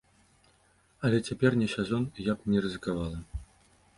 Але 1.09 1.17
цяпер 1.31 1.51
не 1.61 1.67
сезон, 1.75 2.03
і 2.17 2.25
я 2.31 2.37
б 2.39 2.53
не 2.53 2.57
рызыкавала. 2.67 3.19